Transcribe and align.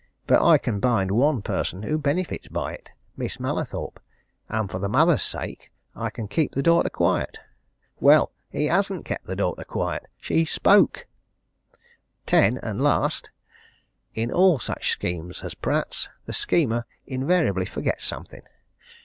But 0.25 0.41
I 0.41 0.57
can 0.57 0.79
bind 0.79 1.11
one 1.11 1.43
person 1.43 1.83
who 1.83 1.99
benefits 1.99 2.47
by 2.47 2.73
it 2.73 2.89
Miss 3.15 3.39
Mallathorpe, 3.39 3.99
and 4.49 4.67
for 4.67 4.79
the 4.79 4.89
mother's 4.89 5.21
sake 5.21 5.71
I 5.95 6.09
can 6.09 6.27
keep 6.27 6.53
the 6.53 6.63
daughter 6.63 6.89
quiet!' 6.89 7.37
Well 7.99 8.31
he 8.49 8.65
hasn't 8.65 9.05
kept 9.05 9.27
the 9.27 9.35
daughter 9.35 9.63
quiet! 9.63 10.07
She 10.19 10.43
spoke! 10.43 11.05
"10. 12.25 12.57
And 12.63 12.81
last 12.81 13.29
in 14.15 14.31
all 14.31 14.57
such 14.57 14.89
schemes 14.91 15.43
as 15.43 15.53
Pratt's, 15.53 16.09
the 16.25 16.33
schemer 16.33 16.85
invariably 17.05 17.67
forgets 17.67 18.03
something. 18.03 18.41